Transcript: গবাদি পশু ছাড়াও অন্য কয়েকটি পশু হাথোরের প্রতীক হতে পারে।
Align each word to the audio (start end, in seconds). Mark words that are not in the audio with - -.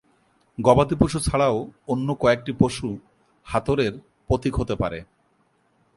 গবাদি 0.57 0.95
পশু 0.99 1.17
ছাড়াও 1.19 1.57
অন্য 1.87 2.07
কয়েকটি 2.19 2.51
পশু 2.59 2.87
হাথোরের 3.47 3.93
প্রতীক 4.27 4.53
হতে 4.59 4.75
পারে। 4.75 4.99